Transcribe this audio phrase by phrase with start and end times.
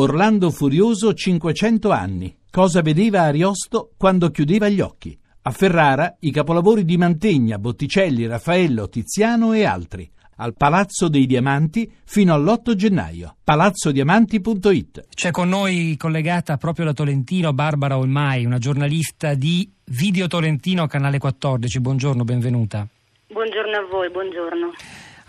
[0.00, 2.36] Orlando Furioso 500 anni.
[2.52, 5.18] Cosa vedeva Ariosto quando chiudeva gli occhi?
[5.42, 10.08] A Ferrara i capolavori di Mantegna, Botticelli, Raffaello, Tiziano e altri.
[10.36, 13.34] Al Palazzo dei Diamanti fino all'8 gennaio.
[13.42, 15.06] palazzodiamanti.it.
[15.12, 21.18] C'è con noi collegata proprio da Tolentino Barbara Olmai, una giornalista di Video Tolentino, canale
[21.18, 21.80] 14.
[21.80, 22.86] Buongiorno, benvenuta.
[23.26, 24.70] Buongiorno a voi, buongiorno.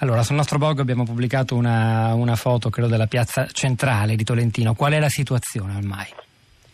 [0.02, 4.74] Allora, sul nostro blog abbiamo pubblicato una, una foto, credo, della piazza centrale di Tolentino.
[4.74, 6.08] Qual è la situazione ormai?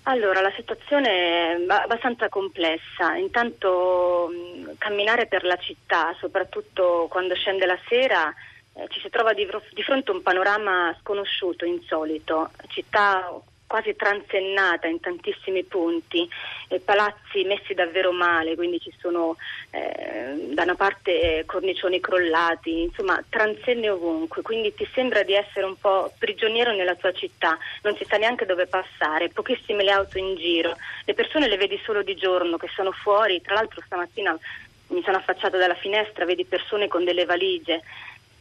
[0.04, 3.16] Allora, la situazione è abbastanza complessa.
[3.16, 4.30] Intanto
[4.78, 8.32] camminare per la città, soprattutto quando scende la sera,
[8.74, 12.52] eh, ci si trova di, di, fronte a un panorama sconosciuto, insolito.
[12.68, 13.28] Città
[13.76, 16.26] quasi transennata in tantissimi punti,
[16.70, 19.36] eh, palazzi messi davvero male, quindi ci sono
[19.72, 25.66] eh, da una parte eh, cornicioni crollati, insomma transenne ovunque, quindi ti sembra di essere
[25.66, 30.18] un po' prigioniero nella tua città, non si sa neanche dove passare, pochissime le auto
[30.20, 34.40] in giro, le persone le vedi solo di giorno che sono fuori, tra l'altro stamattina
[34.88, 37.82] mi sono affacciata dalla finestra, vedi persone con delle valigie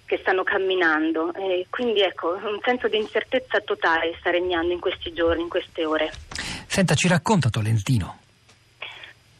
[0.06, 1.32] che stanno camminando.
[1.34, 5.84] E quindi ecco, un senso di incertezza totale sta regnando in questi giorni, in queste
[5.84, 6.12] ore.
[6.66, 8.18] Senta, ci racconta Tolentino.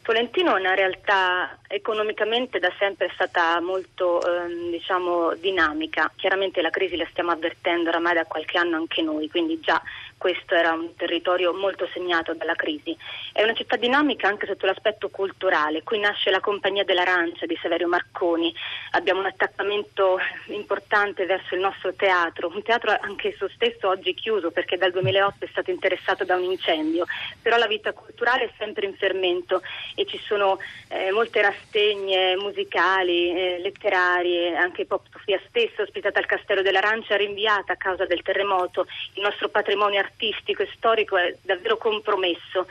[0.05, 6.11] Tolentino è una realtà economicamente da sempre stata molto ehm, diciamo, dinamica.
[6.15, 9.81] Chiaramente la crisi la stiamo avvertendo oramai da qualche anno anche noi, quindi già
[10.17, 12.97] questo era un territorio molto segnato dalla crisi.
[13.31, 17.87] È una città dinamica anche sotto l'aspetto culturale, qui nasce la Compagnia dell'Arancia di Saverio
[17.87, 18.53] Marconi,
[18.91, 24.49] abbiamo un attaccamento importante verso il nostro teatro, un teatro anche esso stesso oggi chiuso
[24.49, 27.05] perché dal 2008 è stato interessato da un incendio,
[27.41, 29.61] però la vita culturale è sempre in fermento
[29.93, 36.25] e ci sono eh, molte rassegne musicali, eh, letterarie, anche Pop Sofia stessa ospitata al
[36.25, 41.77] Castello dell'Arancia rinviata a causa del terremoto, il nostro patrimonio artistico e storico è davvero
[41.77, 42.67] compromesso.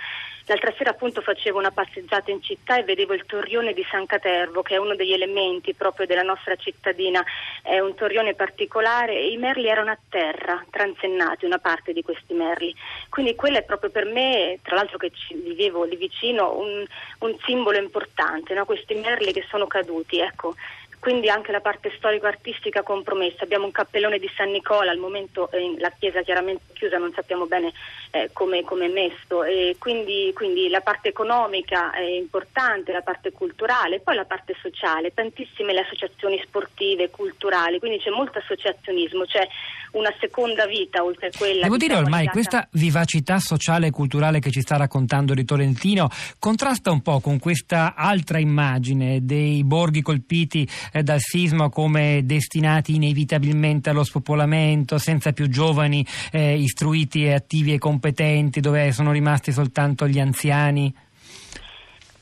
[0.47, 4.61] L'altra sera appunto facevo una passeggiata in città e vedevo il torrione di San Catervo,
[4.61, 7.25] che è uno degli elementi proprio della nostra cittadina,
[7.62, 12.34] è un torrione particolare e i merli erano a terra, transennati, una parte di questi
[12.34, 12.75] merli.
[13.09, 15.11] Quindi quello è proprio per me, tra l'altro che
[15.43, 16.84] vivevo lì vicino, un,
[17.21, 18.66] un simbolo importante, no?
[18.66, 20.19] questi merli che sono caduti.
[20.19, 20.55] Ecco
[21.04, 23.44] quindi anche la parte storico-artistica compromessa.
[23.44, 27.44] Abbiamo un cappellone di San Nicola, al momento eh, la chiesa chiaramente chiusa, non sappiamo
[27.44, 27.75] bene
[28.10, 34.00] eh, come, è messo, e quindi, quindi, la parte economica è importante, la parte culturale,
[34.00, 39.47] poi la parte sociale, tantissime le associazioni sportive, culturali, quindi c'è molto associazionismo, c'è
[39.94, 41.64] una seconda vita oltre a quella.
[41.64, 46.91] Devo dire ormai questa vivacità sociale e culturale che ci sta raccontando di Tolentino contrasta
[46.91, 53.91] un po' con questa altra immagine dei borghi colpiti eh, dal sisma come destinati inevitabilmente
[53.91, 60.06] allo spopolamento, senza più giovani eh, istruiti e attivi e competenti, dove sono rimasti soltanto
[60.06, 60.94] gli anziani?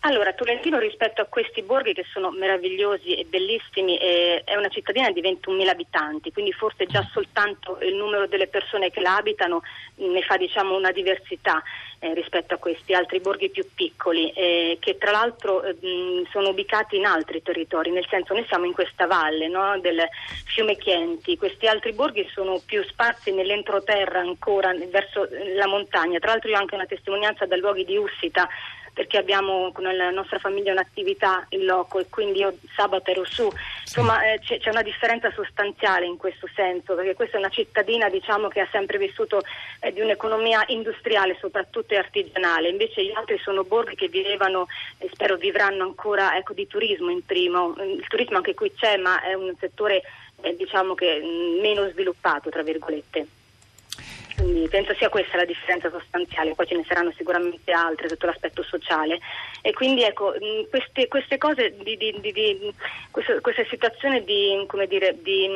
[0.05, 5.13] Allora, Tolentino rispetto a questi borghi che sono meravigliosi e bellissimi è, è una cittadina
[5.13, 9.63] di 21.000 abitanti, quindi forse già soltanto il numero delle persone che la abitano
[9.97, 11.63] ne fa diciamo, una diversità
[12.01, 15.77] eh, rispetto a questi altri borghi più piccoli eh, che tra l'altro eh,
[16.33, 20.03] sono ubicati in altri territori, nel senso noi siamo in questa valle no, del
[20.47, 26.51] fiume Chienti, questi altri borghi sono più sparsi nell'entroterra ancora verso la montagna, tra l'altro
[26.51, 28.49] io ho anche una testimonianza da luoghi di Ussita
[28.93, 33.51] perché abbiamo con la nostra famiglia un'attività in loco e quindi io sabato ero su.
[33.81, 38.09] Insomma eh, c'è, c'è, una differenza sostanziale in questo senso, perché questa è una cittadina
[38.09, 39.43] diciamo, che ha sempre vissuto
[39.81, 44.67] eh, di un'economia industriale soprattutto e artigianale, invece gli altri sono borghi che vivevano
[44.99, 47.75] e spero vivranno ancora ecco, di turismo in primo.
[47.79, 50.03] Il turismo anche qui c'è, ma è un settore
[50.43, 53.27] eh, diciamo che mh, meno sviluppato, tra virgolette.
[54.43, 58.65] Quindi penso sia questa la differenza sostanziale, poi ce ne saranno sicuramente altre sotto l'aspetto
[58.65, 59.21] sociale.
[59.61, 60.35] E quindi ecco,
[60.69, 62.75] queste, queste cose, di, di, di,
[63.13, 65.49] questa, questa, situazione di, dire, di,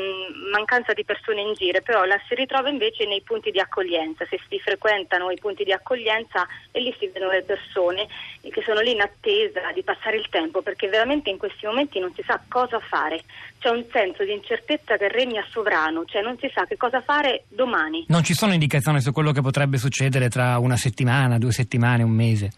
[0.52, 4.38] mancanza di persone in giro, però la si ritrova invece nei punti di accoglienza, se
[4.48, 8.06] si frequentano i punti di accoglienza e lì si vedono le persone
[8.48, 12.15] che sono lì in attesa di passare il tempo, perché veramente in questi momenti non
[12.15, 13.24] si sa cosa fare,
[13.59, 17.42] c'è un senso di incertezza che regna sovrano, cioè non si sa che cosa fare
[17.48, 18.04] domani.
[18.06, 22.11] Non ci sono indicazioni su quello che potrebbe succedere tra una settimana, due settimane, un
[22.11, 22.51] mese?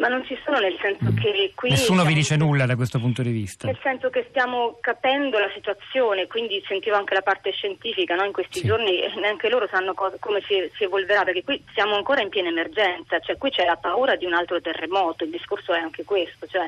[0.00, 1.16] Ma non ci sono nel senso mm.
[1.18, 1.68] che qui...
[1.68, 3.66] Nessuno vi dice nulla da questo punto di vista.
[3.66, 8.24] Nel senso che stiamo capendo la situazione, quindi sentivo anche la parte scientifica, no?
[8.24, 8.66] in questi sì.
[8.66, 12.48] giorni neanche loro sanno cosa, come si, si, evolverà, perché qui siamo ancora in piena
[12.48, 16.46] emergenza, cioè qui c'è la paura di un altro terremoto, il discorso è anche questo,
[16.46, 16.66] cioè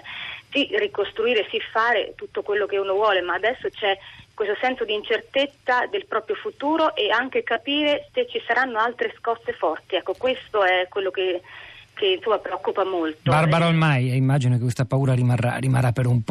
[0.51, 3.97] sì ricostruire, sì fare tutto quello che uno vuole, ma adesso c'è
[4.34, 9.52] questo senso di incertezza del proprio futuro e anche capire se ci saranno altre scosse
[9.52, 9.96] forti.
[9.96, 11.43] Ecco, questo è quello che,
[11.94, 13.31] che insomma, preoccupa molto.
[13.31, 16.31] Barbara Olmai, immagino che questa paura rimarrà, rimarrà per un po'.